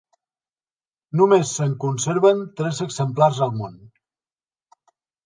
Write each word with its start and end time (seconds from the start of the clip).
Només 1.19 1.51
se'n 1.57 1.75
conserven 1.83 2.41
tres 2.63 2.79
exemplars 2.87 3.43
al 3.47 3.55
món. 3.59 3.77